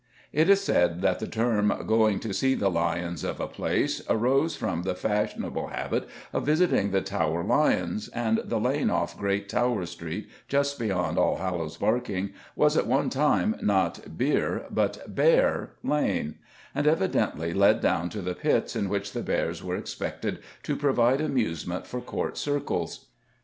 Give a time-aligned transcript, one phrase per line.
[0.33, 4.55] It is said that the term "going to see the lions" of a place arose
[4.55, 9.85] from the fashionable habit of visiting the Tower lions, and the lane off Great Tower
[9.85, 16.39] Street, just beyond Allhallows Barking, was at one time not Beer but Bear Lane,
[16.73, 21.21] and evidently led down to the pits in which the bears were expected to provide
[21.21, 23.05] amusement for Court circles.